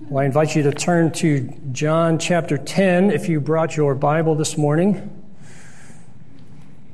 [0.00, 1.40] Well, I invite you to turn to
[1.72, 5.26] John chapter 10 if you brought your Bible this morning.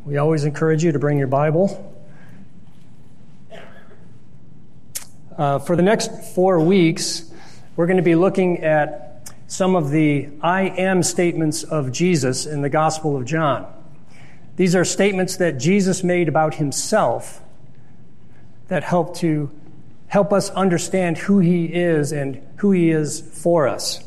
[0.07, 1.95] We always encourage you to bring your Bible.
[5.37, 7.31] Uh, for the next four weeks,
[7.77, 12.63] we're going to be looking at some of the I am statements of Jesus in
[12.63, 13.71] the Gospel of John.
[14.57, 17.43] These are statements that Jesus made about himself
[18.69, 19.51] that help to
[20.09, 24.03] help us understand who He is and who He is for us.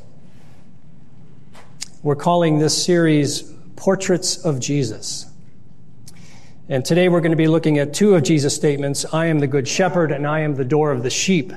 [2.04, 5.26] We're calling this series Portraits of Jesus.
[6.70, 9.48] And today we're going to be looking at two of Jesus' statements I am the
[9.48, 11.54] Good Shepherd and I am the door of the sheep,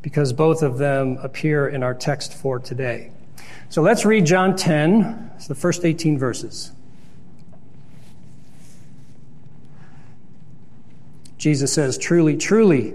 [0.00, 3.12] because both of them appear in our text for today.
[3.68, 6.72] So let's read John 10, it's the first 18 verses.
[11.36, 12.94] Jesus says, Truly, truly,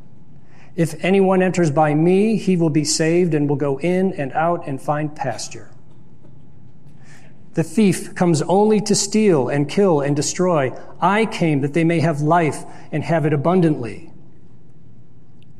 [0.75, 4.67] If anyone enters by me, he will be saved and will go in and out
[4.67, 5.69] and find pasture.
[7.53, 10.71] The thief comes only to steal and kill and destroy.
[11.01, 14.13] I came that they may have life and have it abundantly.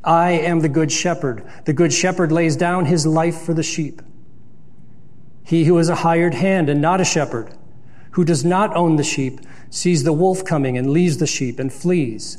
[0.02, 1.44] I am the good shepherd.
[1.66, 4.00] The good shepherd lays down his life for the sheep.
[5.44, 7.52] He who is a hired hand and not a shepherd,
[8.12, 11.70] who does not own the sheep, sees the wolf coming and leaves the sheep and
[11.70, 12.38] flees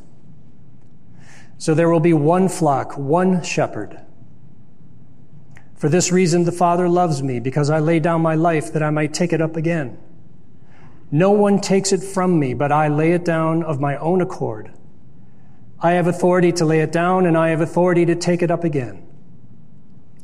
[1.61, 4.01] So there will be one flock, one shepherd.
[5.75, 8.89] For this reason, the Father loves me, because I lay down my life that I
[8.89, 9.99] might take it up again.
[11.11, 14.71] No one takes it from me, but I lay it down of my own accord.
[15.79, 18.63] I have authority to lay it down, and I have authority to take it up
[18.63, 19.07] again.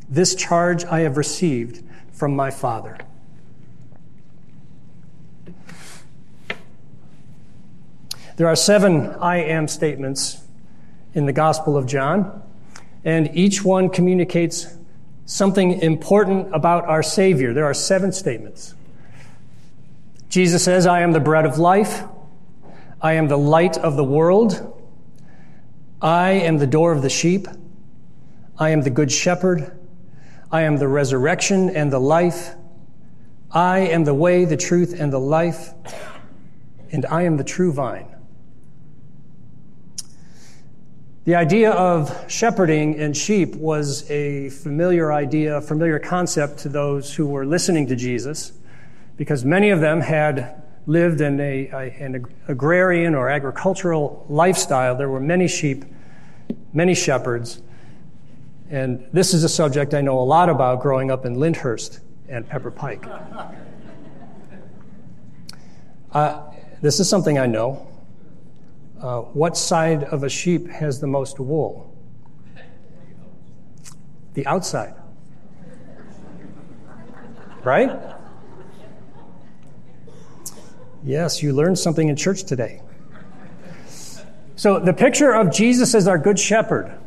[0.10, 2.98] This charge I have received from my Father.
[8.38, 10.47] There are seven I am statements
[11.18, 12.44] in the Gospel of John,
[13.04, 14.68] and each one communicates
[15.26, 17.54] something important about our Savior.
[17.54, 18.76] There are seven statements.
[20.30, 22.04] Jesus says, I am the bread of life.
[23.02, 24.80] I am the light of the world.
[26.00, 27.48] I am the door of the sheep.
[28.60, 29.76] I am the good shepherd.
[30.52, 32.54] I am the resurrection and the life.
[33.52, 35.74] I am the way, the truth, and the life.
[36.92, 38.17] And I am the true vine.
[41.28, 47.14] The idea of shepherding and sheep was a familiar idea, a familiar concept to those
[47.14, 48.54] who were listening to Jesus,
[49.18, 54.96] because many of them had lived in a, a, an agrarian or agricultural lifestyle.
[54.96, 55.84] There were many sheep,
[56.72, 57.62] many shepherds.
[58.70, 62.00] And this is a subject I know a lot about growing up in Lyndhurst
[62.30, 63.06] and Pepper Pike.
[66.14, 66.42] Uh,
[66.82, 67.86] this is something I know.
[69.02, 71.96] Uh, what side of a sheep has the most wool?
[74.34, 74.96] The outside.
[77.64, 77.92] Right?
[81.04, 82.82] Yes, you learned something in church today.
[84.56, 86.98] So, the picture of Jesus as our good shepherd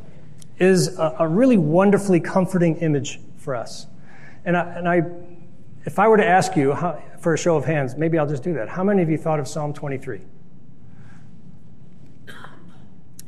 [0.58, 3.88] is a, a really wonderfully comforting image for us.
[4.44, 5.02] And I, and I,
[5.84, 8.44] if I were to ask you how, for a show of hands, maybe I'll just
[8.44, 8.69] do that.
[8.69, 10.20] How many of you thought of Psalm 23?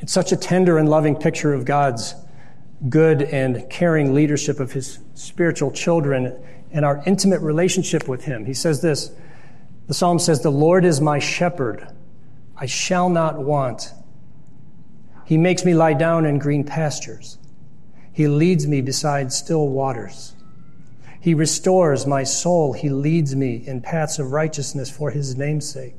[0.03, 2.17] It's such a tender and loving picture of God's
[2.89, 6.37] good and caring leadership of his spiritual children
[6.73, 8.45] and our intimate relationship with him.
[8.45, 9.13] He says this
[9.87, 11.87] The psalm says, The Lord is my shepherd.
[12.57, 13.93] I shall not want.
[15.25, 17.39] He makes me lie down in green pastures.
[18.13, 20.35] He leads me beside still waters.
[21.21, 22.73] He restores my soul.
[22.73, 25.95] He leads me in paths of righteousness for his name's sake.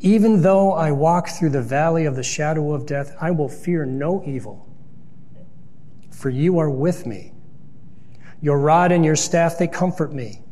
[0.00, 3.86] Even though I walk through the valley of the shadow of death, I will fear
[3.86, 4.68] no evil,
[6.10, 7.32] for you are with me.
[8.42, 10.42] Your rod and your staff, they comfort me.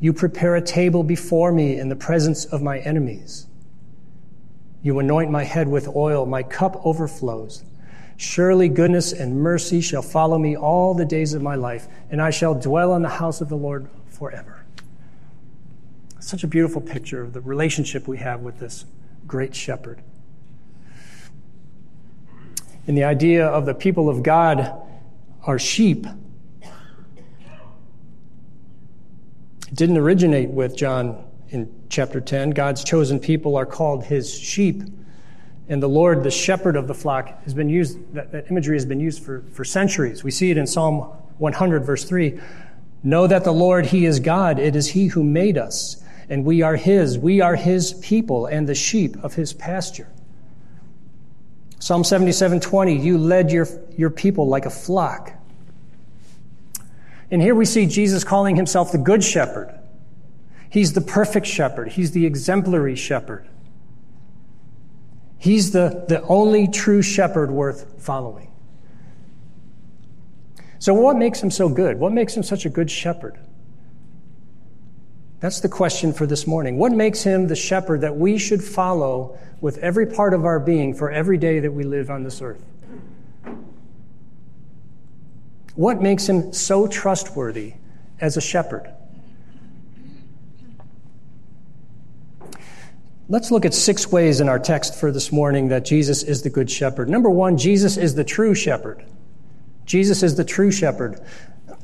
[0.00, 3.46] You prepare a table before me in the presence of my enemies.
[4.82, 7.64] You anoint my head with oil, my cup overflows.
[8.16, 12.30] Surely goodness and mercy shall follow me all the days of my life, and I
[12.30, 14.57] shall dwell in the house of the Lord forever.
[16.20, 18.84] Such a beautiful picture of the relationship we have with this
[19.26, 20.02] great shepherd.
[22.86, 24.72] And the idea of the people of God
[25.44, 26.06] are sheep
[29.72, 32.50] didn't originate with John in chapter 10.
[32.50, 34.82] God's chosen people are called his sheep.
[35.68, 38.86] And the Lord, the shepherd of the flock, has been used, that, that imagery has
[38.86, 40.24] been used for, for centuries.
[40.24, 41.00] We see it in Psalm
[41.38, 42.40] 100, verse 3.
[43.02, 44.58] Know that the Lord, he is God.
[44.58, 47.18] It is he who made us, and we are his.
[47.18, 50.08] We are his people and the sheep of his pasture.
[51.78, 52.96] Psalm 77, 20.
[52.96, 53.66] You led your,
[53.96, 55.38] your people like a flock
[57.30, 59.74] and here we see Jesus calling himself the Good Shepherd.
[60.70, 61.88] He's the perfect shepherd.
[61.88, 63.48] He's the exemplary shepherd.
[65.38, 68.50] He's the, the only true shepherd worth following.
[70.78, 71.98] So, what makes him so good?
[71.98, 73.38] What makes him such a good shepherd?
[75.40, 76.78] That's the question for this morning.
[76.78, 80.94] What makes him the shepherd that we should follow with every part of our being
[80.94, 82.62] for every day that we live on this earth?
[85.76, 87.74] What makes him so trustworthy
[88.20, 88.92] as a shepherd?
[93.28, 96.50] Let's look at six ways in our text for this morning that Jesus is the
[96.50, 97.08] good shepherd.
[97.08, 99.04] Number one, Jesus is the true shepherd.
[99.84, 101.20] Jesus is the true shepherd.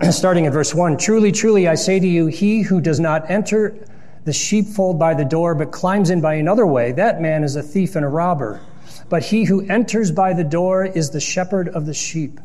[0.11, 3.87] Starting at verse one, truly, truly, I say to you, he who does not enter
[4.25, 7.63] the sheepfold by the door, but climbs in by another way, that man is a
[7.63, 8.61] thief and a robber.
[9.09, 12.41] But he who enters by the door is the shepherd of the sheep.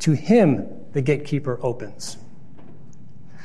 [0.00, 2.16] To him, the gatekeeper opens.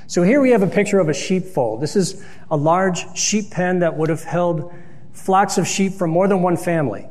[0.07, 1.81] So here we have a picture of a sheepfold.
[1.81, 4.73] This is a large sheep pen that would have held
[5.13, 7.07] flocks of sheep from more than one family.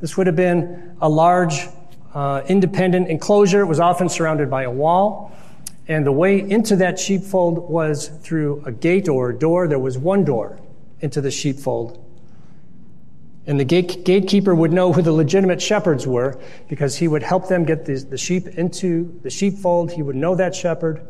[0.00, 1.66] This would have been a large,
[2.14, 3.60] uh, independent enclosure.
[3.60, 5.32] It was often surrounded by a wall.
[5.86, 9.68] And the way into that sheepfold was through a gate or a door.
[9.68, 10.58] There was one door
[11.00, 12.00] into the sheepfold.
[13.46, 17.48] And the gate, gatekeeper would know who the legitimate shepherds were because he would help
[17.48, 19.92] them get the, the sheep into the sheepfold.
[19.92, 21.06] He would know that shepherd.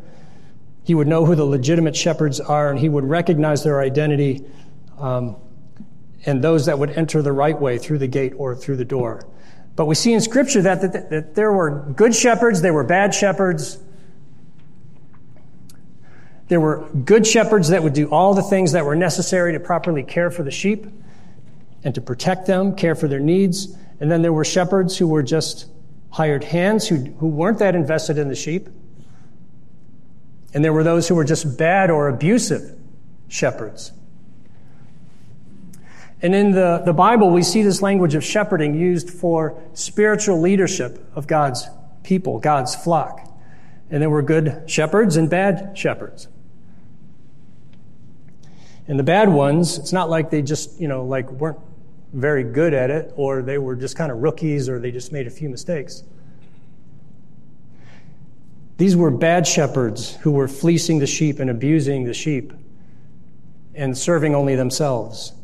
[0.82, 4.44] He would know who the legitimate shepherds are, and he would recognize their identity
[4.98, 5.36] um,
[6.26, 9.26] and those that would enter the right way through the gate or through the door.
[9.76, 13.14] But we see in Scripture that, that, that there were good shepherds, there were bad
[13.14, 13.78] shepherds.
[16.46, 20.02] There were good shepherds that would do all the things that were necessary to properly
[20.02, 20.86] care for the sheep
[21.82, 23.76] and to protect them, care for their needs.
[23.98, 25.66] And then there were shepherds who were just
[26.10, 28.68] hired hands who, who weren't that invested in the sheep.
[30.52, 32.78] And there were those who were just bad or abusive
[33.26, 33.90] shepherds.
[36.24, 41.06] And in the, the Bible, we see this language of shepherding used for spiritual leadership
[41.14, 41.68] of God's
[42.02, 43.30] people, God's flock.
[43.90, 46.28] And there were good shepherds and bad shepherds.
[48.88, 51.58] And the bad ones, it's not like they just, you know, like weren't
[52.14, 55.26] very good at it, or they were just kind of rookies, or they just made
[55.26, 56.04] a few mistakes.
[58.78, 62.54] These were bad shepherds who were fleecing the sheep and abusing the sheep
[63.74, 65.34] and serving only themselves.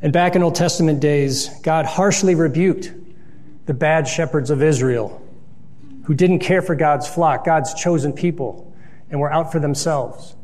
[0.00, 2.92] And back in Old Testament days, God harshly rebuked
[3.66, 5.22] the bad shepherds of Israel
[6.04, 8.72] who didn't care for God's flock, God's chosen people,
[9.10, 10.34] and were out for themselves.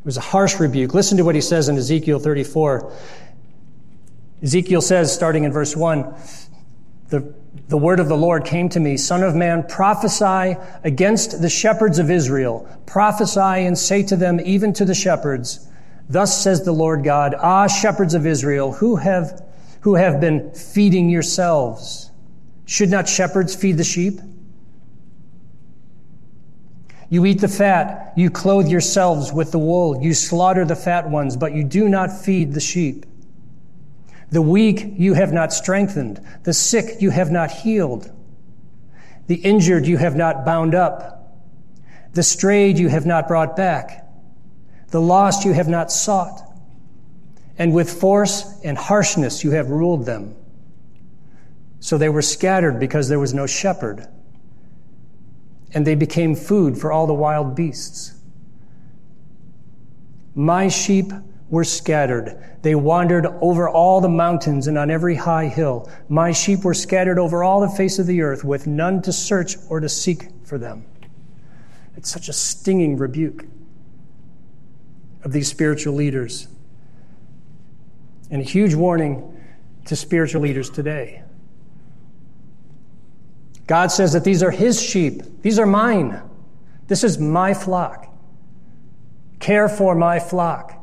[0.00, 0.94] It was a harsh rebuke.
[0.94, 2.92] Listen to what he says in Ezekiel 34.
[4.42, 6.14] Ezekiel says, starting in verse 1,
[7.08, 7.34] the,
[7.68, 11.98] the word of the Lord came to me, Son of man, prophesy against the shepherds
[11.98, 12.68] of Israel.
[12.86, 15.68] Prophesy and say to them, even to the shepherds,
[16.10, 19.46] Thus says the Lord God, Ah, shepherds of Israel, who have,
[19.82, 22.10] who have been feeding yourselves.
[22.66, 24.20] Should not shepherds feed the sheep?
[27.10, 31.36] You eat the fat, you clothe yourselves with the wool, you slaughter the fat ones,
[31.36, 33.06] but you do not feed the sheep.
[34.30, 38.12] The weak you have not strengthened, the sick you have not healed,
[39.28, 41.16] the injured you have not bound up,
[42.12, 43.99] The strayed you have not brought back.
[44.90, 46.42] The lost you have not sought.
[47.58, 50.34] And with force and harshness you have ruled them.
[51.78, 54.06] So they were scattered because there was no shepherd.
[55.72, 58.14] And they became food for all the wild beasts.
[60.34, 61.12] My sheep
[61.48, 62.42] were scattered.
[62.62, 65.90] They wandered over all the mountains and on every high hill.
[66.08, 69.56] My sheep were scattered over all the face of the earth with none to search
[69.68, 70.84] or to seek for them.
[71.96, 73.44] It's such a stinging rebuke
[75.24, 76.48] of these spiritual leaders.
[78.30, 79.40] And a huge warning
[79.86, 81.22] to spiritual leaders today.
[83.66, 86.22] God says that these are His sheep, these are mine.
[86.86, 88.12] This is my flock.
[89.38, 90.80] Care for my flock.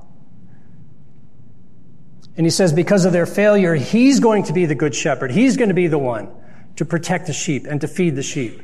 [2.38, 5.32] And he says, because of their failure, he's going to be the good shepherd.
[5.32, 6.29] He's going to be the one
[6.77, 8.62] to protect the sheep and to feed the sheep,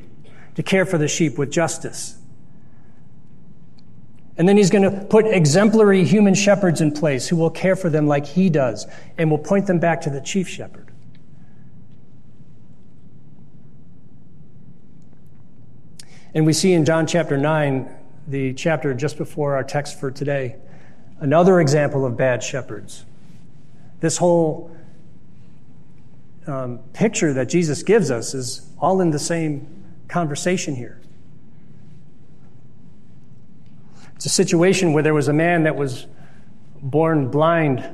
[0.55, 2.15] to care for the sheep with justice.
[4.37, 7.89] And then he's going to put exemplary human shepherds in place who will care for
[7.89, 8.87] them like he does
[9.17, 10.91] and will point them back to the chief shepherd.
[16.33, 17.95] And we see in John chapter 9,
[18.27, 20.55] the chapter just before our text for today,
[21.19, 23.05] another example of bad shepherds.
[23.99, 24.75] This whole
[26.47, 30.99] um, picture that Jesus gives us is all in the same conversation here.
[34.23, 36.07] It's a situation where there was a man that was
[36.81, 37.85] born blind.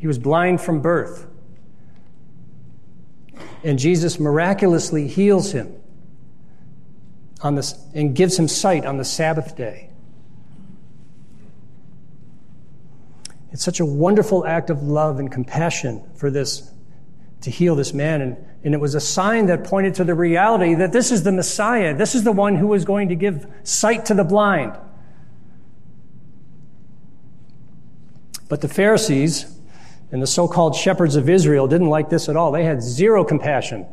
[0.00, 1.28] He was blind from birth.
[3.62, 5.72] And Jesus miraculously heals him
[7.42, 9.90] on this, and gives him sight on the Sabbath day.
[13.52, 16.72] It's such a wonderful act of love and compassion for this,
[17.42, 18.20] to heal this man.
[18.20, 21.30] And, and it was a sign that pointed to the reality that this is the
[21.30, 21.94] Messiah.
[21.94, 24.76] This is the one who was going to give sight to the blind.
[28.48, 29.46] But the Pharisees
[30.12, 32.52] and the so called shepherds of Israel didn't like this at all.
[32.52, 33.86] They had zero compassion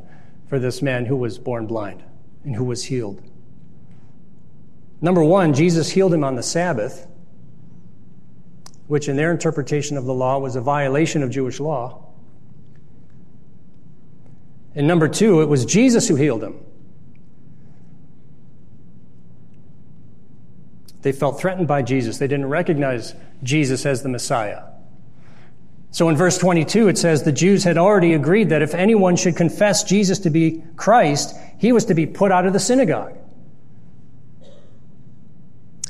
[0.47, 2.03] for this man who was born blind
[2.43, 3.21] and who was healed.
[5.01, 7.07] Number one, Jesus healed him on the Sabbath,
[8.87, 12.05] which in their interpretation of the law was a violation of Jewish law.
[14.75, 16.59] And number two, it was Jesus who healed him.
[21.03, 22.17] They felt threatened by Jesus.
[22.17, 24.63] They didn't recognize Jesus as the Messiah.
[25.91, 29.35] So in verse 22, it says the Jews had already agreed that if anyone should
[29.35, 33.15] confess Jesus to be Christ, he was to be put out of the synagogue.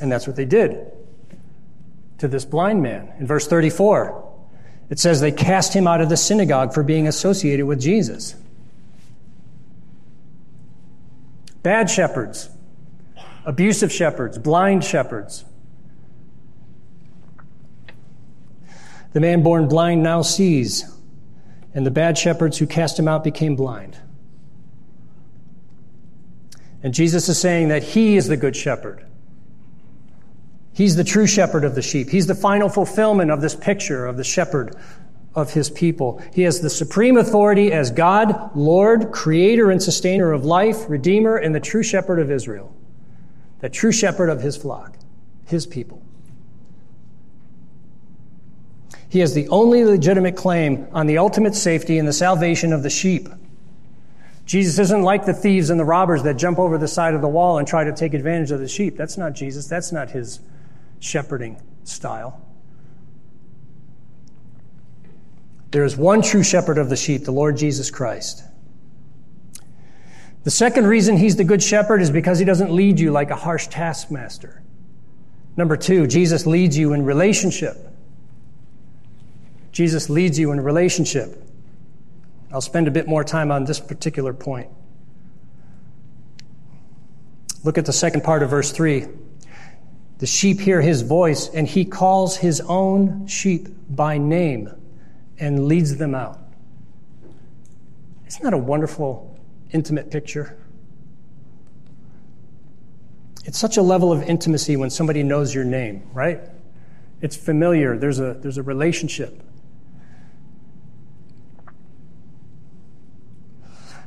[0.02, 0.92] And that's what they did
[2.18, 3.12] to this blind man.
[3.18, 4.32] In verse 34,
[4.90, 8.34] it says they cast him out of the synagogue for being associated with Jesus.
[11.62, 12.50] Bad shepherds
[13.44, 15.44] abusive shepherds, blind shepherds.
[19.12, 20.92] The man born blind now sees,
[21.72, 23.96] and the bad shepherds who cast him out became blind.
[26.82, 29.06] And Jesus is saying that he is the good shepherd.
[30.72, 32.10] He's the true shepherd of the sheep.
[32.10, 34.76] He's the final fulfillment of this picture of the shepherd
[35.34, 36.20] of his people.
[36.34, 41.54] He has the supreme authority as God, Lord, creator and sustainer of life, redeemer, and
[41.54, 42.74] the true shepherd of Israel
[43.64, 44.94] the true shepherd of his flock,
[45.46, 46.02] his people.
[49.08, 52.90] He has the only legitimate claim on the ultimate safety and the salvation of the
[52.90, 53.26] sheep.
[54.44, 57.28] Jesus isn't like the thieves and the robbers that jump over the side of the
[57.28, 58.98] wall and try to take advantage of the sheep.
[58.98, 59.66] That's not Jesus.
[59.66, 60.40] That's not his
[61.00, 62.46] shepherding style.
[65.70, 68.44] There is one true shepherd of the sheep, the Lord Jesus Christ.
[70.44, 73.36] The second reason he's the good shepherd is because he doesn't lead you like a
[73.36, 74.62] harsh taskmaster.
[75.56, 77.76] Number two, Jesus leads you in relationship.
[79.72, 81.42] Jesus leads you in relationship.
[82.52, 84.68] I'll spend a bit more time on this particular point.
[87.64, 89.06] Look at the second part of verse 3.
[90.18, 94.70] The sheep hear his voice, and he calls his own sheep by name
[95.38, 96.38] and leads them out.
[98.26, 99.33] Isn't that a wonderful
[99.74, 100.56] intimate picture.
[103.44, 106.40] It's such a level of intimacy when somebody knows your name, right?
[107.20, 109.42] It's familiar, there's a, there's a relationship.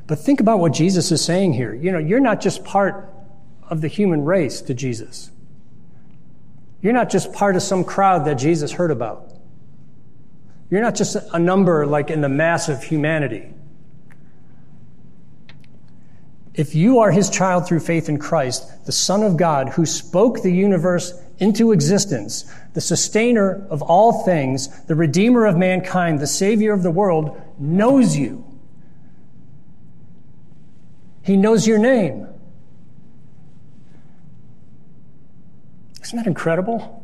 [0.08, 1.74] But think about what Jesus is saying here.
[1.76, 3.14] You know, you're not just part
[3.70, 5.30] of the human race to Jesus.
[6.82, 9.34] You're not just part of some crowd that Jesus heard about.
[10.70, 13.54] You're not just a number like in the mass of humanity.
[16.58, 20.42] If you are his child through faith in Christ, the Son of God, who spoke
[20.42, 26.74] the universe into existence, the sustainer of all things, the redeemer of mankind, the savior
[26.74, 28.44] of the world, knows you.
[31.22, 32.28] He knows your name.
[36.02, 37.04] Isn't that incredible?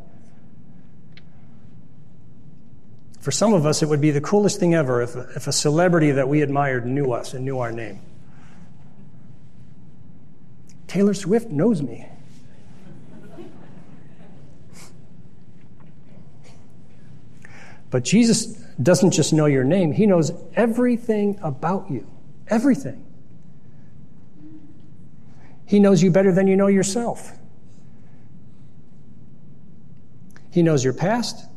[3.20, 6.10] For some of us, it would be the coolest thing ever if, if a celebrity
[6.10, 8.00] that we admired knew us and knew our name.
[10.94, 12.06] Taylor Swift knows me.
[17.90, 18.46] But Jesus
[18.80, 22.06] doesn't just know your name, He knows everything about you.
[22.46, 23.04] Everything.
[25.66, 27.32] He knows you better than you know yourself.
[30.52, 31.48] He knows your past.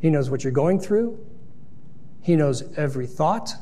[0.00, 1.18] He knows what you're going through.
[2.22, 3.54] He knows every thought,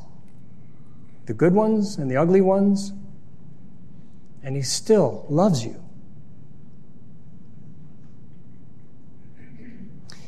[1.25, 2.93] the good ones and the ugly ones
[4.49, 5.79] and He still loves you.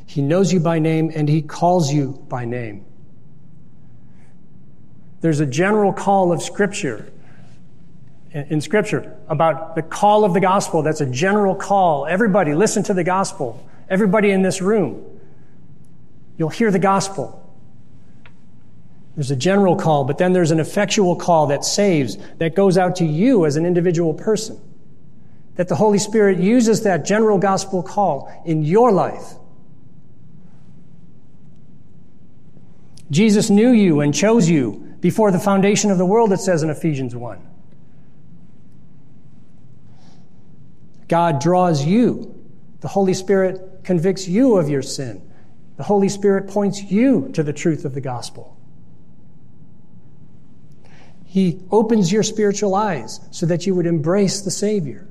[0.04, 2.84] He knows you by name and He calls you by name.
[5.22, 7.10] There's a general call of Scripture
[8.34, 10.82] in Scripture about the call of the gospel.
[10.82, 12.04] That's a general call.
[12.04, 13.66] Everybody, listen to the gospel.
[13.88, 15.02] Everybody in this room,
[16.36, 17.39] you'll hear the gospel.
[19.14, 22.96] There's a general call, but then there's an effectual call that saves, that goes out
[22.96, 24.60] to you as an individual person.
[25.56, 29.34] That the Holy Spirit uses that general gospel call in your life.
[33.10, 36.70] Jesus knew you and chose you before the foundation of the world, it says in
[36.70, 37.46] Ephesians 1.
[41.08, 42.36] God draws you.
[42.80, 45.28] The Holy Spirit convicts you of your sin.
[45.76, 48.56] The Holy Spirit points you to the truth of the gospel.
[51.30, 55.06] He opens your spiritual eyes so that you would embrace the Savior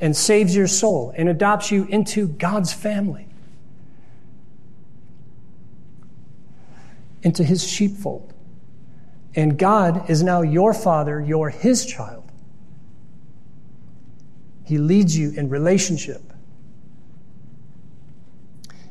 [0.00, 3.26] and saves your soul and adopts you into God's family,
[7.24, 8.32] into His sheepfold.
[9.34, 12.30] And God is now your Father, you're His child.
[14.64, 16.31] He leads you in relationship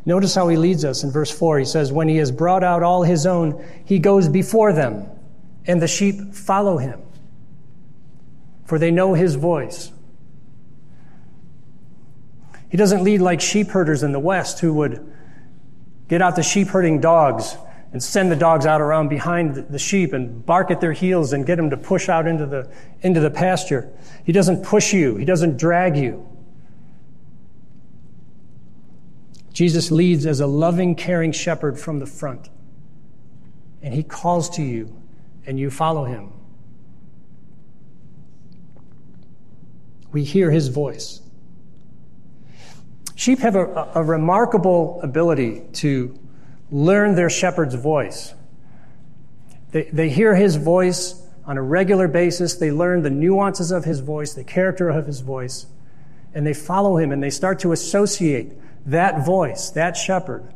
[0.05, 1.59] Notice how he leads us in verse 4.
[1.59, 5.07] He says, When he has brought out all his own, he goes before them,
[5.65, 7.01] and the sheep follow him,
[8.65, 9.91] for they know his voice.
[12.69, 15.13] He doesn't lead like sheep herders in the West who would
[16.07, 17.57] get out the sheep herding dogs
[17.91, 21.45] and send the dogs out around behind the sheep and bark at their heels and
[21.45, 23.91] get them to push out into the, into the pasture.
[24.23, 25.17] He doesn't push you.
[25.17, 26.30] He doesn't drag you.
[29.53, 32.49] Jesus leads as a loving, caring shepherd from the front.
[33.81, 34.95] And he calls to you,
[35.45, 36.31] and you follow him.
[40.11, 41.21] We hear his voice.
[43.15, 46.17] Sheep have a, a remarkable ability to
[46.71, 48.33] learn their shepherd's voice.
[49.71, 52.55] They, they hear his voice on a regular basis.
[52.55, 55.65] They learn the nuances of his voice, the character of his voice,
[56.33, 58.53] and they follow him and they start to associate
[58.85, 60.53] that voice, that shepherd,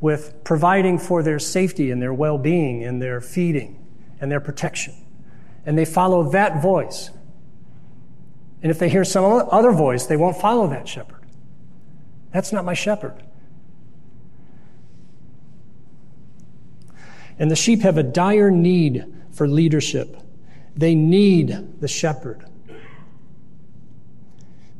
[0.00, 3.84] with providing for their safety and their well being and their feeding
[4.20, 4.94] and their protection.
[5.64, 7.10] And they follow that voice.
[8.62, 11.24] And if they hear some other voice, they won't follow that shepherd.
[12.32, 13.22] That's not my shepherd.
[17.38, 20.16] And the sheep have a dire need for leadership.
[20.76, 22.44] They need the shepherd.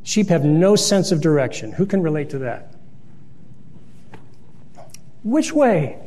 [0.05, 1.71] Sheep have no sense of direction.
[1.71, 2.71] Who can relate to that?
[5.23, 5.99] Which way?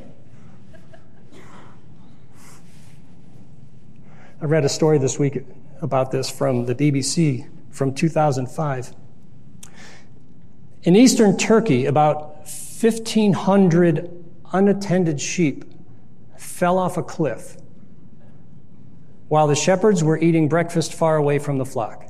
[4.40, 5.44] I read a story this week
[5.82, 8.94] about this from the BBC from 2005.
[10.84, 12.46] In eastern Turkey, about
[12.80, 15.64] 1,500 unattended sheep
[16.36, 17.56] fell off a cliff
[19.26, 22.07] while the shepherds were eating breakfast far away from the flock.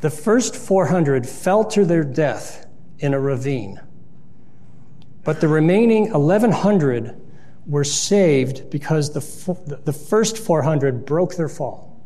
[0.00, 2.66] The first 400 fell to their death
[2.98, 3.80] in a ravine,
[5.24, 7.20] but the remaining 1,100
[7.66, 12.00] were saved because the, the first 400 broke their fall.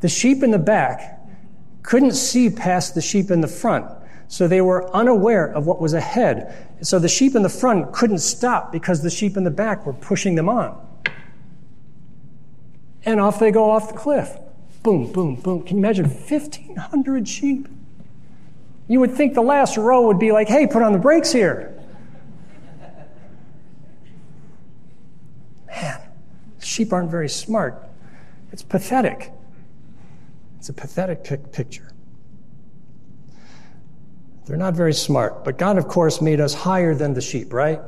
[0.00, 1.20] The sheep in the back
[1.82, 3.86] couldn't see past the sheep in the front,
[4.26, 6.76] so they were unaware of what was ahead.
[6.82, 9.92] So the sheep in the front couldn't stop because the sheep in the back were
[9.92, 10.84] pushing them on.
[13.04, 14.36] And off they go off the cliff
[14.86, 15.62] boom, boom, boom.
[15.64, 17.66] Can you imagine 1,500 sheep?
[18.86, 21.76] You would think the last row would be like, hey, put on the brakes here.
[25.66, 26.00] Man,
[26.60, 27.82] sheep aren't very smart.
[28.52, 29.32] It's pathetic.
[30.60, 31.90] It's a pathetic pic- picture.
[34.44, 35.44] They're not very smart.
[35.44, 37.80] But God, of course, made us higher than the sheep, right?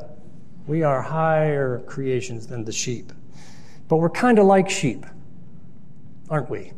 [0.67, 3.13] We are higher creations than the sheep.
[3.87, 5.07] But we're kind of like sheep,
[6.29, 6.73] aren't we?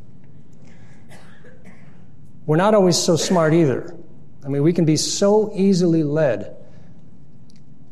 [2.50, 3.96] We're not always so smart either.
[4.44, 6.56] I mean, we can be so easily led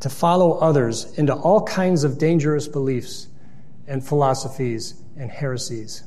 [0.01, 3.29] to follow others into all kinds of dangerous beliefs
[3.87, 6.03] and philosophies and heresies.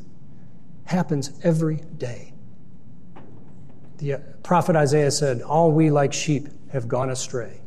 [0.85, 2.35] Happens every day.
[3.97, 7.59] The uh, prophet Isaiah said, All we like sheep have gone astray.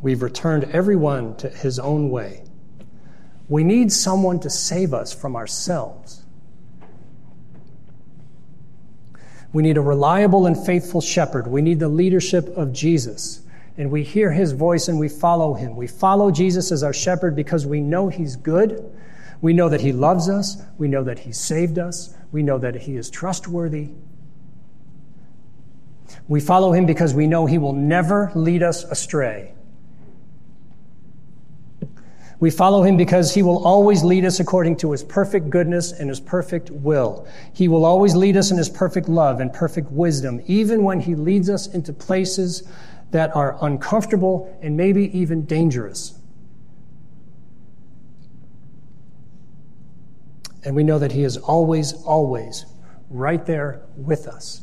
[0.00, 2.44] We've returned everyone to his own way.
[3.50, 6.17] We need someone to save us from ourselves.
[9.52, 11.46] We need a reliable and faithful shepherd.
[11.46, 13.42] We need the leadership of Jesus.
[13.76, 15.76] And we hear his voice and we follow him.
[15.76, 18.92] We follow Jesus as our shepherd because we know he's good.
[19.40, 20.60] We know that he loves us.
[20.78, 22.14] We know that he saved us.
[22.32, 23.90] We know that he is trustworthy.
[26.26, 29.54] We follow him because we know he will never lead us astray.
[32.40, 36.08] We follow him because he will always lead us according to his perfect goodness and
[36.08, 37.26] his perfect will.
[37.52, 41.16] He will always lead us in his perfect love and perfect wisdom, even when he
[41.16, 42.62] leads us into places
[43.10, 46.14] that are uncomfortable and maybe even dangerous.
[50.64, 52.66] And we know that he is always, always
[53.10, 54.62] right there with us.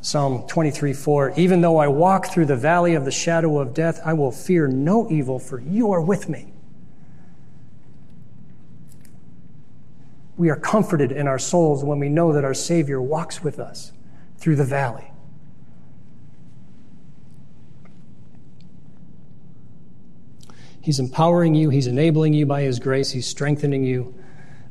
[0.00, 4.00] Psalm 23 4 Even though I walk through the valley of the shadow of death,
[4.04, 6.52] I will fear no evil, for you are with me.
[10.36, 13.92] We are comforted in our souls when we know that our Savior walks with us
[14.36, 15.10] through the valley.
[20.80, 24.14] He's empowering you, He's enabling you by His grace, He's strengthening you.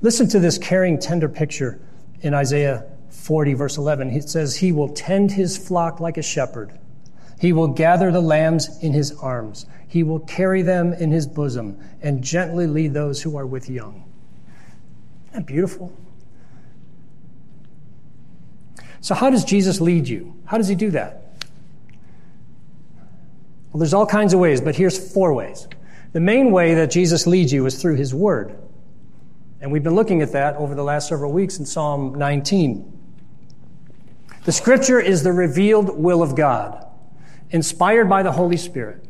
[0.01, 1.81] Listen to this caring, tender picture
[2.21, 2.85] in Isaiah
[3.27, 6.71] 40, verse 11, it says, He will tend his flock like a shepherd.
[7.41, 9.65] He will gather the lambs in his arms.
[9.85, 14.05] He will carry them in his bosom and gently lead those who are with young.
[15.25, 15.93] Isn't that beautiful?
[19.01, 20.33] So, how does Jesus lead you?
[20.45, 21.43] How does he do that?
[23.73, 25.67] Well, there's all kinds of ways, but here's four ways.
[26.13, 28.57] The main way that Jesus leads you is through his word.
[29.59, 32.96] And we've been looking at that over the last several weeks in Psalm 19.
[34.47, 36.87] The scripture is the revealed will of God,
[37.49, 39.03] inspired by the Holy Spirit.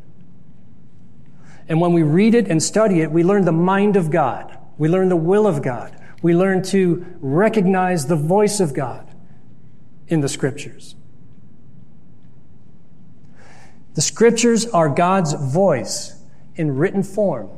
[1.70, 4.58] And when we read it and study it, we learn the mind of God.
[4.80, 5.96] We learn the will of God.
[6.24, 9.14] We learn to recognize the voice of God
[10.08, 10.96] in the scriptures.
[13.94, 16.20] The scriptures are God's voice
[16.56, 17.52] in written form.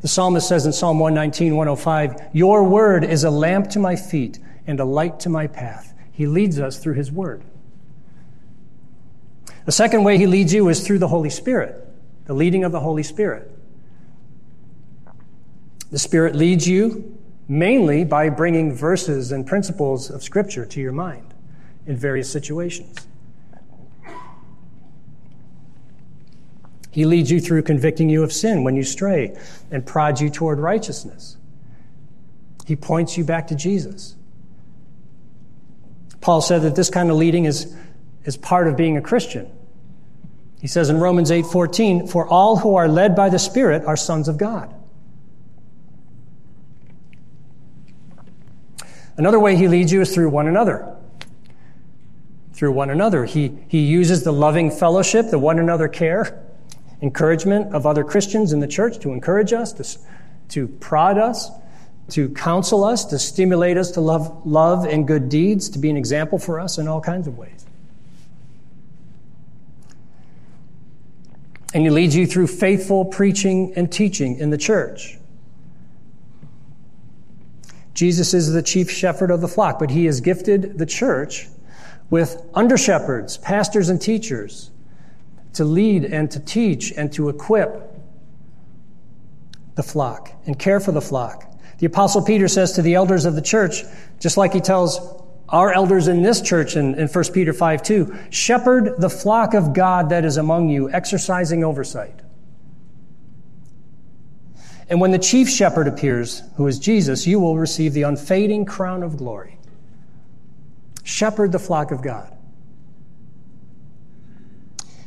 [0.00, 4.38] The psalmist says in Psalm 119, 105, Your word is a lamp to my feet
[4.66, 5.94] and a light to my path.
[6.12, 7.42] He leads us through his word.
[9.64, 11.86] The second way he leads you is through the Holy Spirit,
[12.26, 13.50] the leading of the Holy Spirit.
[15.90, 21.34] The Spirit leads you mainly by bringing verses and principles of Scripture to your mind
[21.86, 23.07] in various situations.
[26.98, 29.38] He leads you through convicting you of sin when you stray
[29.70, 31.36] and prods you toward righteousness.
[32.66, 34.16] He points you back to Jesus.
[36.20, 37.72] Paul said that this kind of leading is,
[38.24, 39.48] is part of being a Christian.
[40.60, 44.26] He says in Romans 8:14, "For all who are led by the Spirit are sons
[44.26, 44.74] of God."
[49.16, 50.96] Another way he leads you is through one another.
[52.54, 53.24] Through one another.
[53.24, 56.42] He, he uses the loving fellowship, the one another care,
[57.02, 59.98] encouragement of other Christians in the church to encourage us, to,
[60.48, 61.50] to prod us,
[62.10, 65.96] to counsel us, to stimulate us to love, love and good deeds, to be an
[65.96, 67.66] example for us in all kinds of ways.
[71.74, 75.18] And he leads you through faithful preaching and teaching in the church.
[77.92, 81.48] Jesus is the chief shepherd of the flock, but he has gifted the church
[82.10, 84.70] with under shepherds, pastors, and teachers
[85.58, 87.92] to lead and to teach and to equip
[89.74, 91.52] the flock and care for the flock.
[91.78, 93.82] The apostle Peter says to the elders of the church,
[94.20, 95.00] just like he tells
[95.48, 99.72] our elders in this church in, in 1 Peter 5 2, shepherd the flock of
[99.72, 102.20] God that is among you, exercising oversight.
[104.88, 109.02] And when the chief shepherd appears, who is Jesus, you will receive the unfading crown
[109.02, 109.58] of glory.
[111.02, 112.37] Shepherd the flock of God.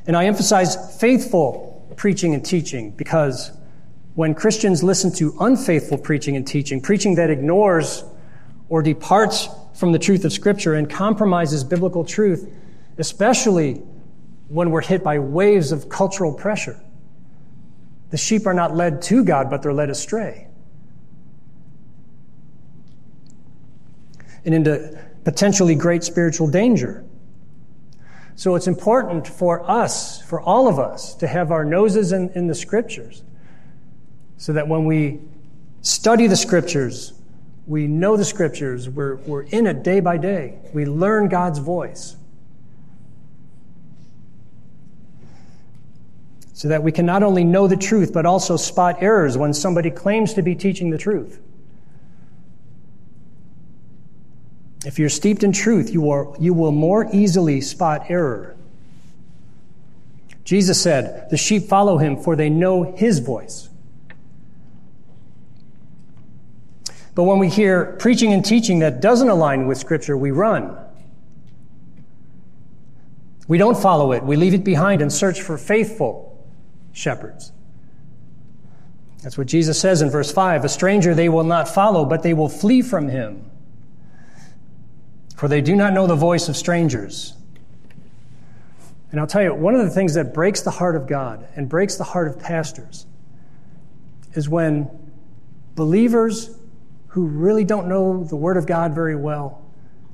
[0.08, 3.52] And I emphasize faithful preaching and teaching because
[4.16, 8.04] when Christians listen to unfaithful preaching and teaching, preaching that ignores
[8.70, 12.52] or departs from the truth of Scripture and compromises biblical truth,
[12.98, 13.76] especially
[14.48, 16.80] when we're hit by waves of cultural pressure,
[18.10, 20.48] the sheep are not led to God, but they're led astray.
[24.44, 27.06] And into potentially great spiritual danger.
[28.42, 32.48] So it's important for us, for all of us, to have our noses in, in
[32.48, 33.22] the scriptures
[34.38, 35.20] so that when we
[35.84, 37.14] study the scriptures,
[37.68, 40.58] we know the scriptures, we're, we're in it day by day.
[40.74, 42.16] We learn God's voice.
[46.54, 49.92] So that we can not only know the truth, but also spot errors when somebody
[49.92, 51.40] claims to be teaching the truth.
[54.86, 58.56] If you're steeped in truth, you, are, you will more easily spot error.
[60.44, 63.70] Jesus said, The sheep follow him, for they know his voice.
[67.14, 70.78] But when we hear preaching and teaching that doesn't align with Scripture, we run.
[73.48, 74.24] We don't follow it.
[74.24, 76.44] We leave it behind and search for faithful
[76.94, 77.52] shepherds.
[79.22, 82.34] That's what Jesus says in verse 5 A stranger they will not follow, but they
[82.34, 83.51] will flee from him
[85.42, 87.34] for they do not know the voice of strangers.
[89.10, 91.68] And I'll tell you, one of the things that breaks the heart of God and
[91.68, 93.08] breaks the heart of pastors
[94.34, 94.88] is when
[95.74, 96.56] believers
[97.08, 99.66] who really don't know the Word of God very well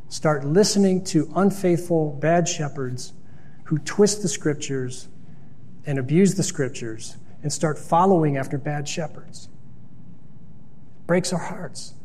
[0.08, 3.12] start listening to unfaithful, bad shepherds
[3.66, 5.10] who twist the Scriptures
[5.86, 9.50] and abuse the Scriptures and start following after bad shepherds.
[11.06, 11.96] breaks our hearts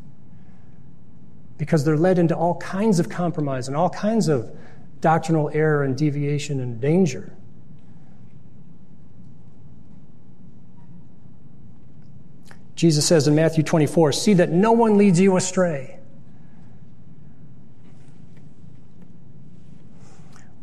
[1.57, 4.55] because they're led into all kinds of compromise and all kinds of
[5.01, 7.35] doctrinal error and deviation and danger.
[12.75, 15.99] Jesus says in Matthew 24, See that no one leads you astray.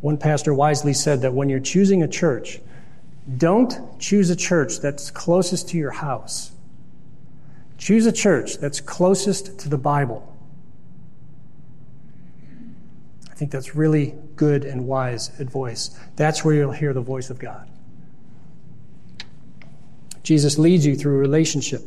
[0.01, 2.59] One pastor wisely said that when you're choosing a church,
[3.37, 6.51] don't choose a church that's closest to your house.
[7.77, 10.30] Choose a church that's closest to the Bible.
[13.41, 15.99] Think that's really good and wise advice.
[16.15, 17.67] That's where you'll hear the voice of God.
[20.21, 21.81] Jesus leads you through relationship.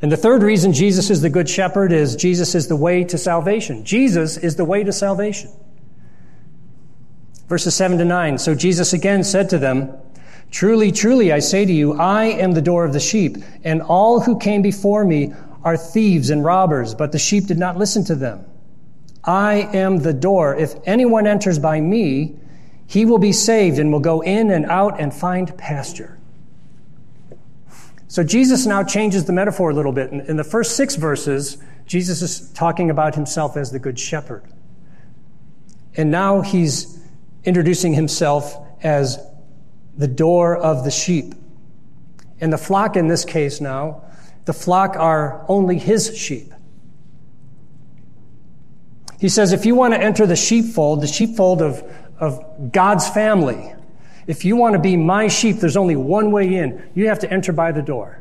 [0.00, 3.18] And the third reason Jesus is the good shepherd is Jesus is the way to
[3.18, 3.84] salvation.
[3.84, 5.50] Jesus is the way to salvation.
[7.48, 8.38] Verses 7 to 9.
[8.38, 9.92] So Jesus again said to them,
[10.50, 14.20] Truly, truly, I say to you, I am the door of the sheep, and all
[14.20, 18.14] who came before me are thieves and robbers, but the sheep did not listen to
[18.14, 18.46] them.
[19.26, 20.54] I am the door.
[20.54, 22.36] If anyone enters by me,
[22.86, 26.18] he will be saved and will go in and out and find pasture.
[28.08, 30.12] So Jesus now changes the metaphor a little bit.
[30.12, 34.44] In, the first six verses, Jesus is talking about himself as the good shepherd.
[35.96, 36.98] And now he's
[37.44, 39.18] introducing himself as
[39.96, 41.34] the door of the sheep.
[42.40, 44.04] And the flock in this case now,
[44.44, 46.52] the flock are only his sheep.
[49.18, 51.82] He says, if you want to enter the sheepfold, the sheepfold of,
[52.18, 53.74] of God's family,
[54.26, 56.90] if you want to be my sheep, there's only one way in.
[56.94, 58.20] You have to enter by the door.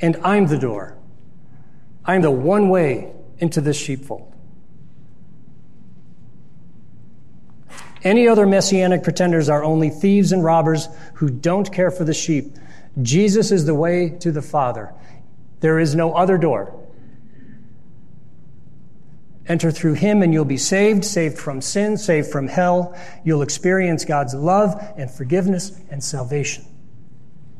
[0.00, 0.96] And I'm the door.
[2.04, 4.32] I'm the one way into this sheepfold.
[8.04, 12.56] Any other messianic pretenders are only thieves and robbers who don't care for the sheep.
[13.02, 14.94] Jesus is the way to the Father.
[15.60, 16.72] There is no other door.
[19.48, 22.96] Enter through him and you'll be saved, saved from sin, saved from hell.
[23.24, 26.66] You'll experience God's love and forgiveness and salvation.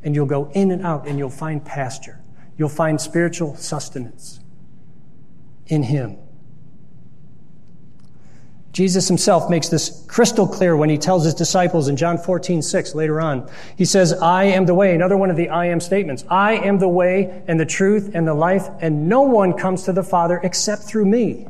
[0.03, 2.21] And you'll go in and out and you'll find pasture.
[2.59, 4.41] You'll find spiritual sustenance
[5.67, 6.19] in him.
[8.73, 12.95] Jesus himself makes this crystal clear when he tells his disciples in John 14, 6
[12.95, 13.51] later on.
[13.77, 14.95] He says, I am the way.
[14.95, 16.25] Another one of the I am statements.
[16.29, 19.93] I am the way and the truth and the life, and no one comes to
[19.93, 21.47] the Father except through me.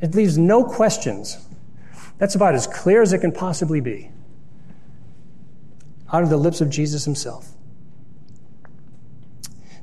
[0.00, 1.38] It leaves no questions.
[2.18, 4.10] That's about as clear as it can possibly be
[6.12, 7.48] out of the lips of Jesus himself.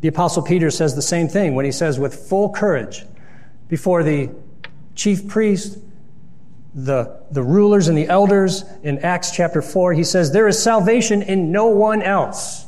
[0.02, 3.06] The Apostle Peter says the same thing when he says, with full courage,
[3.70, 4.30] before the
[4.96, 5.80] chief priest,
[6.76, 11.22] the, the rulers, and the elders in Acts chapter 4, he says, There is salvation
[11.22, 12.66] in no one else.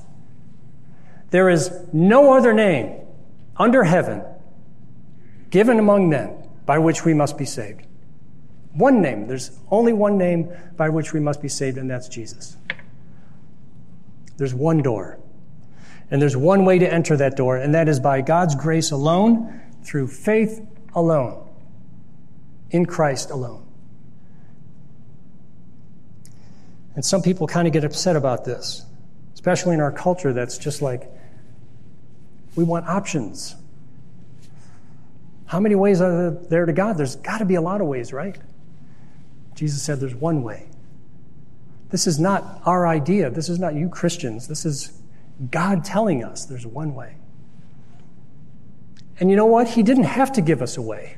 [1.32, 3.02] There is no other name
[3.58, 4.24] under heaven
[5.50, 7.86] given among men by which we must be saved.
[8.74, 9.28] One name.
[9.28, 12.58] There's only one name by which we must be saved, and that's Jesus.
[14.38, 15.20] There's one door.
[16.12, 19.62] And there's one way to enter that door, and that is by God's grace alone,
[19.84, 21.48] through faith alone,
[22.72, 23.66] in Christ alone.
[26.96, 28.86] And some people kind of get upset about this,
[29.34, 31.10] especially in our culture that's just like,
[32.56, 33.56] we want options.
[35.46, 36.98] How many ways are there to God?
[36.98, 38.38] There's got to be a lot of ways, right?
[39.54, 40.68] Jesus said there's one way.
[41.90, 43.30] This is not our idea.
[43.30, 44.48] This is not you Christians.
[44.48, 45.02] This is
[45.52, 47.16] God telling us there's one way.
[49.20, 49.70] And you know what?
[49.70, 51.18] He didn't have to give us a way.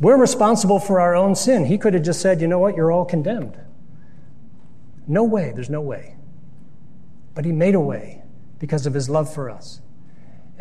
[0.00, 1.66] We're responsible for our own sin.
[1.66, 2.74] He could have just said, you know what?
[2.74, 3.58] You're all condemned.
[5.06, 5.52] No way.
[5.54, 6.16] There's no way.
[7.34, 8.22] But he made a way
[8.58, 9.80] because of his love for us.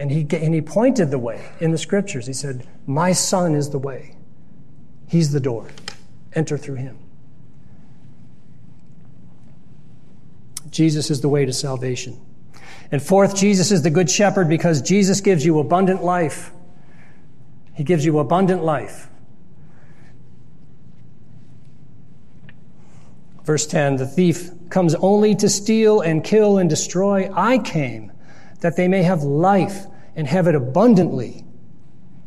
[0.01, 2.25] And he, and he pointed the way in the scriptures.
[2.25, 4.15] He said, My son is the way.
[5.07, 5.67] He's the door.
[6.33, 6.97] Enter through him.
[10.71, 12.19] Jesus is the way to salvation.
[12.91, 16.49] And fourth, Jesus is the good shepherd because Jesus gives you abundant life.
[17.75, 19.07] He gives you abundant life.
[23.43, 27.31] Verse 10 The thief comes only to steal and kill and destroy.
[27.31, 28.11] I came
[28.61, 31.45] that they may have life and have it abundantly.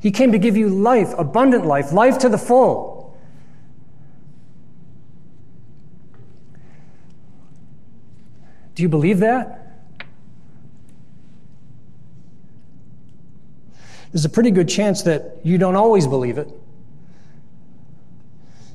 [0.00, 3.16] He came to give you life, abundant life, life to the full.
[8.74, 9.60] Do you believe that?
[14.12, 16.48] There's a pretty good chance that you don't always believe it.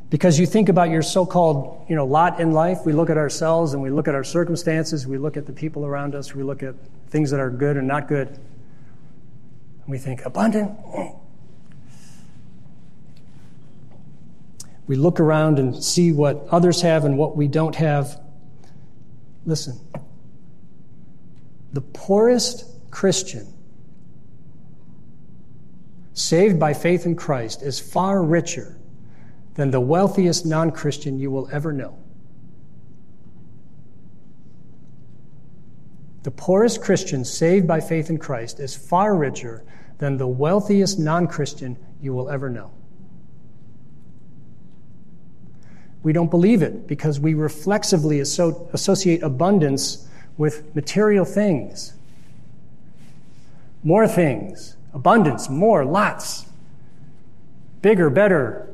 [0.09, 2.79] Because you think about your so called you know, lot in life.
[2.85, 5.85] We look at ourselves and we look at our circumstances, we look at the people
[5.85, 6.75] around us, we look at
[7.09, 8.39] things that are good and not good.
[9.89, 10.71] We think, abundant?
[14.85, 18.21] We look around and see what others have and what we don't have.
[19.47, 19.79] Listen,
[21.73, 23.51] the poorest Christian
[26.13, 28.77] saved by faith in Christ is far richer
[29.55, 31.97] than the wealthiest non Christian you will ever know.
[36.21, 39.63] The poorest Christian saved by faith in Christ is far richer
[39.99, 42.71] than the wealthiest non Christian you will ever know.
[46.01, 50.07] We don't believe it because we reflexively associate abundance
[50.37, 51.93] with material things.
[53.83, 56.45] More things, abundance, more, lots,
[57.81, 58.73] bigger, better,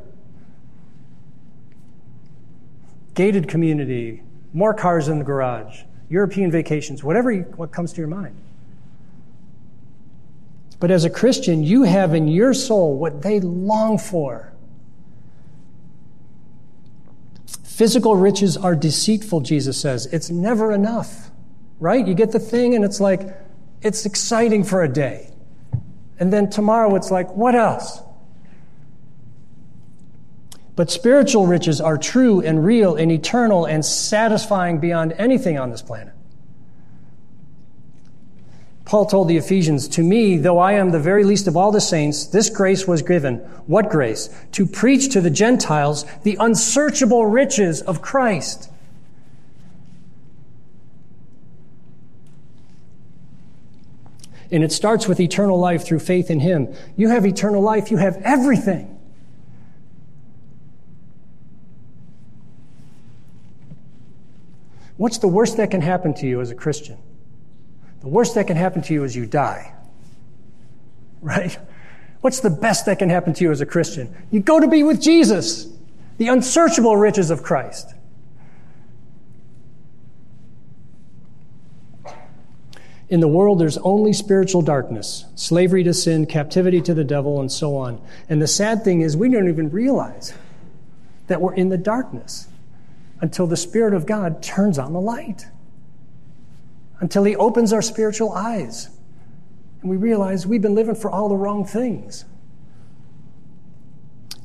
[3.16, 4.22] gated community,
[4.54, 8.36] more cars in the garage, European vacations, whatever you, what comes to your mind.
[10.80, 14.56] But as a Christian, you have in your soul what they long for
[17.76, 20.06] Physical riches are deceitful, Jesus says.
[20.06, 21.30] It's never enough,
[21.82, 22.08] right?
[22.08, 23.38] You get the thing and it's like,
[23.82, 25.30] it's exciting for a day.
[26.18, 28.00] And then tomorrow it's like, what else?
[30.78, 35.82] But spiritual riches are true and real and eternal and satisfying beyond anything on this
[35.82, 36.14] planet.
[38.86, 41.82] Paul told the Ephesians, To me, though I am the very least of all the
[41.82, 43.38] saints, this grace was given.
[43.66, 44.30] What grace?
[44.54, 48.70] To preach to the Gentiles the unsearchable riches of Christ.
[54.52, 56.72] And it starts with eternal life through faith in Him.
[56.96, 58.92] You have eternal life, you have everything.
[64.98, 66.98] What's the worst that can happen to you as a Christian?
[68.06, 69.74] The worst that can happen to you is you die.
[71.22, 71.58] Right?
[72.22, 74.16] What's the best that can happen to you as a Christian?
[74.30, 75.68] You go to be with Jesus,
[76.20, 77.96] the unsearchable riches of Christ.
[83.10, 87.52] In the world, there's only spiritual darkness, slavery to sin, captivity to the devil, and
[87.52, 88.00] so on.
[88.30, 90.32] And the sad thing is, we don't even realize
[91.26, 92.50] that we're in the darkness
[93.20, 95.48] until the Spirit of God turns on the light
[97.00, 98.90] until He opens our spiritual eyes.
[99.82, 102.26] And we realize we've been living for all the wrong things.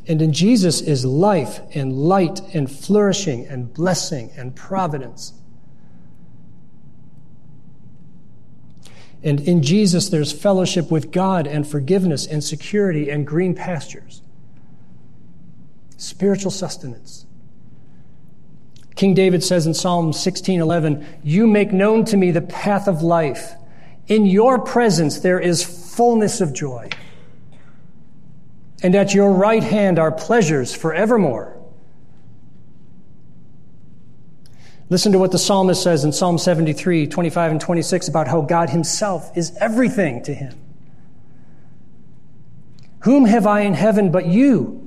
[0.07, 5.34] And in Jesus is life and light and flourishing and blessing and providence.
[9.22, 14.22] And in Jesus, there's fellowship with God and forgiveness and security and green pastures,
[15.96, 17.26] spiritual sustenance.
[19.01, 23.55] King David says in Psalm 16:11, "You make known to me the path of life.
[24.09, 26.90] In your presence there is fullness of joy."
[28.82, 31.57] And at your right hand are pleasures forevermore.
[34.90, 38.68] Listen to what the psalmist says in Psalm 73, 25 and 26 about how God
[38.68, 40.53] himself is everything to him.
[43.05, 44.80] Whom have I in heaven but you?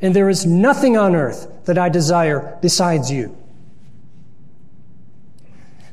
[0.00, 3.36] And there is nothing on earth that I desire besides you.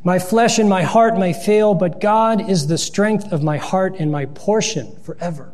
[0.04, 3.96] My flesh and my heart may fail, but God is the strength of my heart
[4.00, 5.54] and my portion forever.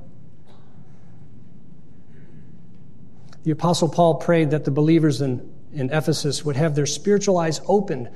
[3.44, 7.62] The Apostle Paul prayed that the believers in, in Ephesus would have their spiritual eyes
[7.68, 8.10] opened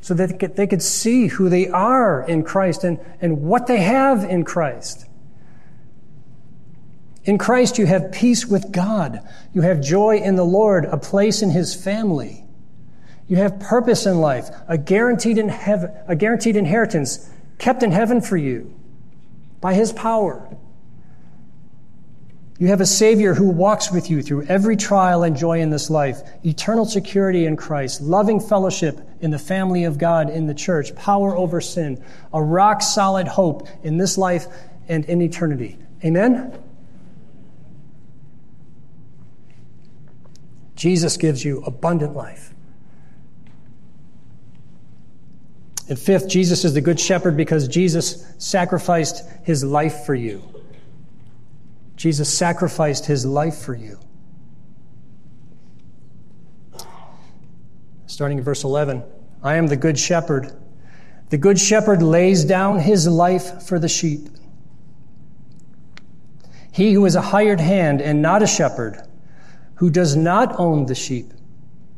[0.00, 3.66] so that they could, they could see who they are in Christ and, and what
[3.66, 5.06] they have in Christ.
[7.24, 9.20] In Christ, you have peace with God.
[9.54, 12.44] You have joy in the Lord, a place in His family.
[13.28, 18.20] You have purpose in life, a guaranteed, in heaven, a guaranteed inheritance kept in heaven
[18.20, 18.74] for you
[19.60, 20.56] by His power.
[22.58, 25.90] You have a Savior who walks with you through every trial and joy in this
[25.90, 30.94] life, eternal security in Christ, loving fellowship in the family of God in the church,
[30.94, 34.46] power over sin, a rock solid hope in this life
[34.88, 35.78] and in eternity.
[36.04, 36.52] Amen?
[40.82, 42.52] Jesus gives you abundant life.
[45.88, 50.42] And fifth, Jesus is the good shepherd because Jesus sacrificed his life for you.
[51.94, 54.00] Jesus sacrificed his life for you.
[58.06, 59.04] Starting in verse 11
[59.44, 60.50] I am the good shepherd.
[61.30, 64.28] The good shepherd lays down his life for the sheep.
[66.72, 69.06] He who is a hired hand and not a shepherd,
[69.76, 71.32] who does not own the sheep,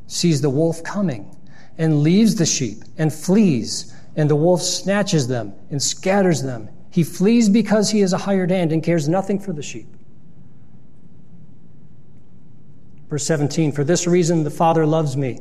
[0.07, 1.35] sees the wolf coming
[1.79, 6.69] and leaves the sheep and flees, and the wolf snatches them and scatters them.
[6.91, 9.89] He flees because he is a hired hand and cares nothing for the sheep.
[13.09, 15.41] Verse 17 For this reason the Father loves me,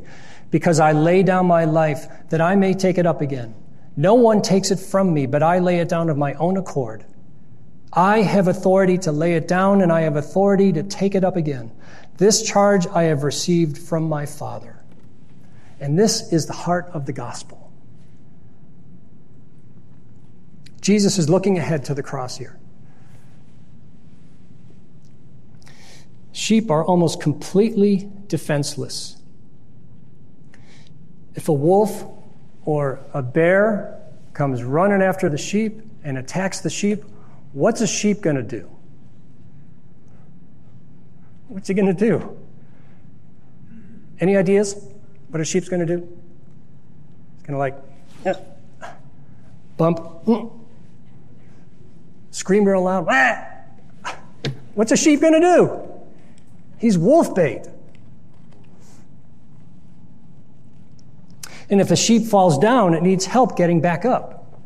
[0.51, 3.55] because I lay down my life that I may take it up again.
[3.95, 7.05] No one takes it from me, but I lay it down of my own accord.
[7.91, 11.35] I have authority to lay it down, and I have authority to take it up
[11.35, 11.71] again.
[12.17, 14.79] This charge I have received from my Father.
[15.79, 17.71] And this is the heart of the gospel.
[20.81, 22.59] Jesus is looking ahead to the cross here.
[26.33, 29.17] Sheep are almost completely defenseless.
[31.35, 32.05] If a wolf
[32.65, 33.99] or a bear
[34.33, 37.03] comes running after the sheep and attacks the sheep,
[37.53, 38.72] what's a sheep going to do?
[41.53, 42.35] What's he going to do?
[44.19, 44.75] Any ideas
[45.29, 46.07] what a sheep's going to do?
[47.35, 47.75] It's going to like
[48.25, 48.39] yeah,
[49.77, 49.99] bump,
[52.31, 53.07] scream real loud.
[53.07, 53.47] Ah!
[54.73, 55.81] What's a sheep going to do?
[56.79, 57.67] He's wolf bait.
[61.69, 64.59] And if a sheep falls down, it needs help getting back up.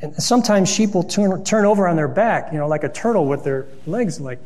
[0.00, 3.26] And sometimes sheep will turn, turn over on their back, you know, like a turtle
[3.26, 4.40] with their legs like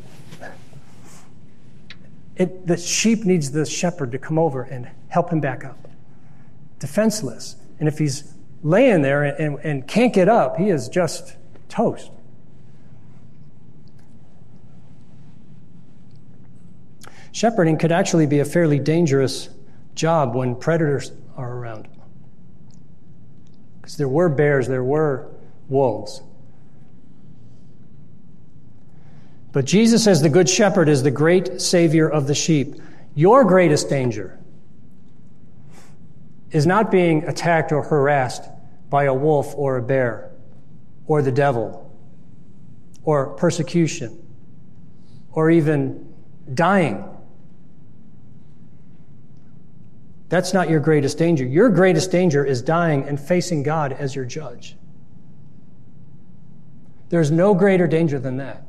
[2.37, 5.87] it, the sheep needs the shepherd to come over and help him back up.
[6.79, 7.55] Defenseless.
[7.79, 11.35] And if he's laying there and, and, can't get up, he is just
[11.67, 12.11] toast.
[17.31, 19.49] Shepherding could actually be a fairly dangerous
[19.95, 21.87] job when predators are around.
[23.81, 25.31] Because there were bears, there were
[25.69, 26.21] wolves.
[29.51, 32.75] But Jesus, as the Good Shepherd, is the great Savior of the sheep.
[33.15, 34.39] Your greatest danger
[36.51, 38.43] is not being attacked or harassed
[38.89, 40.31] by a wolf or a bear
[41.05, 41.83] or the devil
[43.03, 44.23] or persecution
[45.31, 46.13] or even
[46.53, 47.03] dying.
[50.29, 51.45] That's not your greatest danger.
[51.45, 54.75] Your greatest danger is dying and facing God as your judge.
[57.09, 58.63] There's no greater danger than that.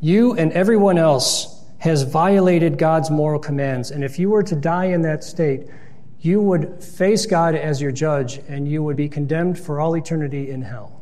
[0.00, 3.90] You and everyone else has violated God's moral commands.
[3.90, 5.68] And if you were to die in that state,
[6.20, 10.50] you would face God as your judge and you would be condemned for all eternity
[10.50, 10.98] in hell.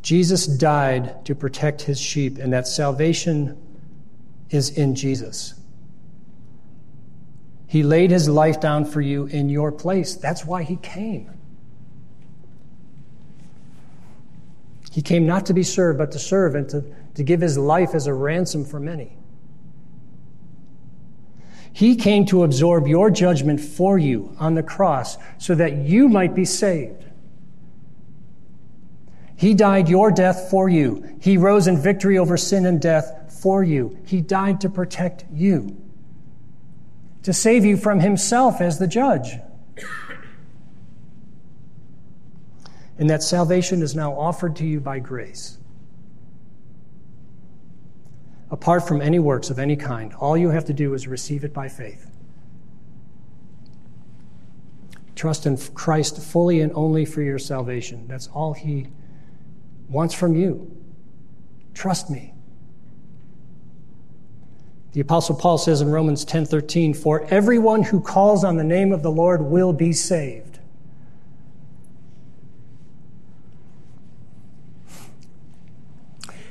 [0.00, 3.58] Jesus died to protect his sheep, and that salvation
[4.48, 5.54] is in Jesus.
[7.66, 10.14] He laid his life down for you in your place.
[10.14, 11.37] That's why he came.
[14.90, 16.84] He came not to be served, but to serve and to,
[17.14, 19.16] to give his life as a ransom for many.
[21.72, 26.34] He came to absorb your judgment for you on the cross so that you might
[26.34, 27.04] be saved.
[29.36, 31.16] He died your death for you.
[31.20, 33.96] He rose in victory over sin and death for you.
[34.04, 35.80] He died to protect you,
[37.22, 39.38] to save you from himself as the judge.
[42.98, 45.58] And that salvation is now offered to you by grace.
[48.50, 51.52] Apart from any works of any kind, all you have to do is receive it
[51.52, 52.10] by faith.
[55.14, 58.06] Trust in Christ fully and only for your salvation.
[58.08, 58.88] That's all He
[59.88, 60.70] wants from you.
[61.74, 62.34] Trust me.
[64.92, 69.02] The apostle Paul says in Romans 10:13, "For everyone who calls on the name of
[69.02, 70.57] the Lord will be saved."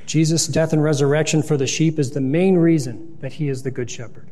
[0.07, 3.71] Jesus' death and resurrection for the sheep is the main reason that he is the
[3.71, 4.29] good shepherd.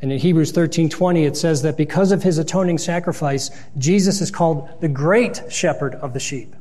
[0.00, 4.68] And in Hebrews 13:20 it says that because of his atoning sacrifice, Jesus is called
[4.80, 6.54] the great shepherd of the sheep.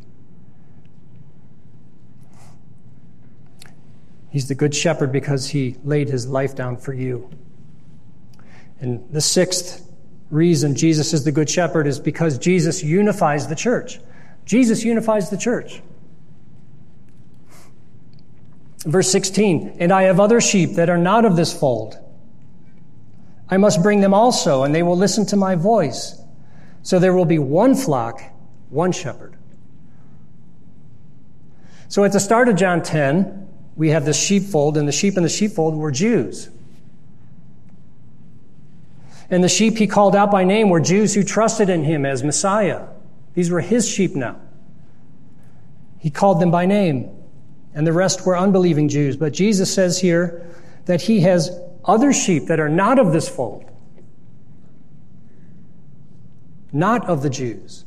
[4.30, 7.30] He's the good shepherd because he laid his life down for you.
[8.82, 9.89] And the sixth
[10.32, 13.99] reason Jesus is the good shepherd is because Jesus unifies the church.
[14.45, 15.82] Jesus unifies the church.
[18.80, 21.98] Verse 16, and I have other sheep that are not of this fold.
[23.50, 26.20] I must bring them also, and they will listen to my voice.
[26.84, 28.22] So there will be one flock,
[28.70, 29.36] one shepherd.
[31.88, 35.24] So at the start of John 10, we have this sheepfold, and the sheep in
[35.24, 36.50] the sheepfold were Jews.
[39.30, 42.24] And the sheep he called out by name were Jews who trusted in him as
[42.24, 42.88] Messiah.
[43.34, 44.40] These were his sheep now.
[46.00, 47.10] He called them by name,
[47.76, 49.18] and the rest were unbelieving Jews.
[49.18, 50.48] But Jesus says here
[50.86, 51.52] that he has
[51.84, 53.70] other sheep that are not of this fold,
[56.72, 57.86] not of the Jews.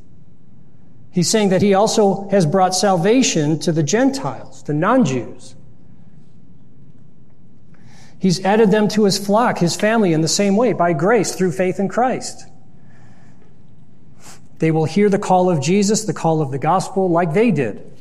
[1.11, 5.57] He's saying that he also has brought salvation to the Gentiles, the non Jews.
[8.21, 11.53] He's added them to his flock, his family, in the same way, by grace, through
[11.53, 12.47] faith in Christ.
[14.59, 17.98] They will hear the call of Jesus, the call of the gospel, like they did,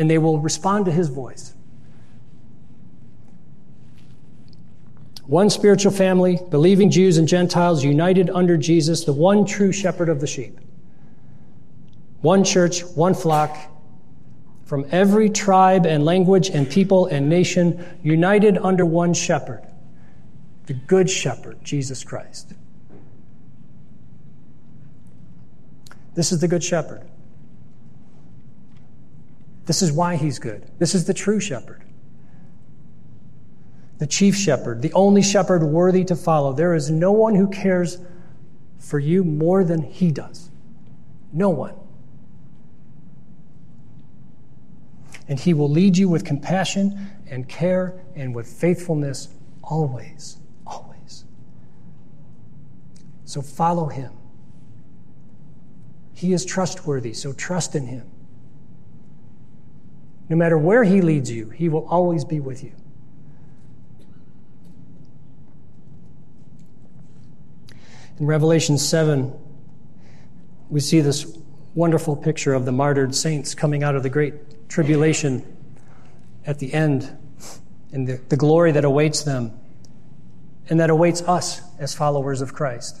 [0.00, 1.52] and they will respond to his voice.
[5.26, 10.22] One spiritual family, believing Jews and Gentiles united under Jesus, the one true shepherd of
[10.22, 10.58] the sheep.
[12.22, 13.54] One church, one flock,
[14.64, 19.66] from every tribe and language and people and nation, united under one shepherd,
[20.64, 22.54] the Good Shepherd, Jesus Christ.
[26.14, 27.09] This is the Good Shepherd.
[29.70, 30.68] This is why he's good.
[30.80, 31.84] This is the true shepherd.
[33.98, 36.52] The chief shepherd, the only shepherd worthy to follow.
[36.52, 37.98] There is no one who cares
[38.80, 40.50] for you more than he does.
[41.32, 41.76] No one.
[45.28, 49.28] and He will lead you with compassion and care and with faithfulness
[49.62, 50.38] always.
[50.66, 51.26] Always.
[53.24, 54.10] So follow Him.
[56.12, 58.10] He is trustworthy, so trust in Him.
[60.30, 62.72] No matter where He leads you, He will always be with you.
[68.18, 69.32] In Revelation 7,
[70.68, 71.36] we see this
[71.74, 75.44] wonderful picture of the martyred saints coming out of the great tribulation
[76.46, 77.16] at the end
[77.92, 79.58] and the, the glory that awaits them
[80.68, 83.00] and that awaits us as followers of Christ.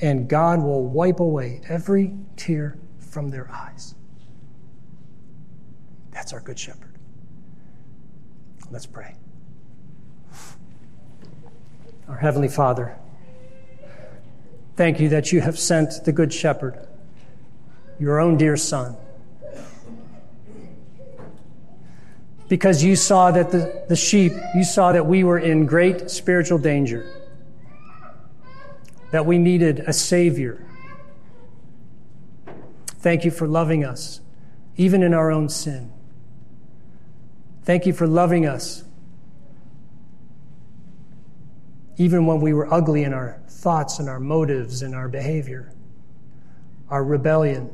[0.00, 3.94] and God will wipe away every tear from their eyes.
[6.10, 6.94] That's our good shepherd.
[8.70, 9.14] Let's pray.
[12.08, 12.96] Our Heavenly Father,
[14.76, 16.86] thank you that you have sent the Good Shepherd,
[17.98, 18.96] your own dear Son
[22.48, 26.58] because you saw that the, the sheep, you saw that we were in great spiritual
[26.58, 27.10] danger,
[29.16, 30.62] that we needed a Savior.
[32.98, 34.20] Thank you for loving us,
[34.76, 35.90] even in our own sin.
[37.62, 38.84] Thank you for loving us
[41.96, 45.72] even when we were ugly in our thoughts and our motives and our behavior,
[46.90, 47.70] our rebellion.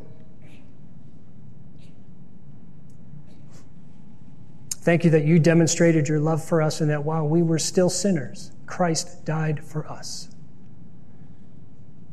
[4.71, 7.91] Thank you that you demonstrated your love for us and that while we were still
[7.91, 10.32] sinners, Christ died for us.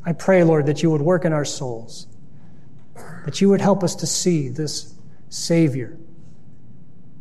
[0.05, 2.07] I pray, Lord, that you would work in our souls,
[3.25, 4.95] that you would help us to see this
[5.29, 5.97] Savior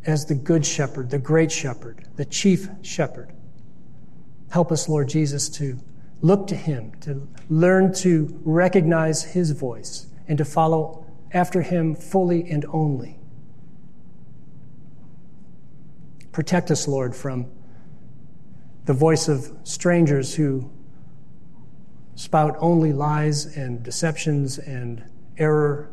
[0.05, 3.31] as the Good Shepherd, the Great Shepherd, the Chief Shepherd.
[4.49, 5.77] Help us, Lord Jesus, to
[6.21, 12.49] look to Him, to learn to recognize His voice, and to follow after Him fully
[12.49, 13.19] and only.
[16.31, 17.51] Protect us, Lord, from
[18.85, 20.71] the voice of strangers who
[22.19, 25.01] spout only lies and deceptions and
[25.37, 25.89] error.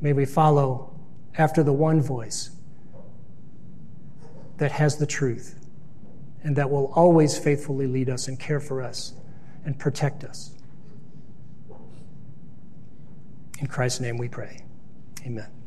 [0.00, 0.94] May we follow
[1.36, 2.50] after the one voice
[4.58, 5.58] that has the truth
[6.44, 9.14] and that will always faithfully lead us and care for us
[9.64, 10.52] and protect us.
[13.58, 14.60] In Christ's name we pray.
[15.26, 15.59] Amen.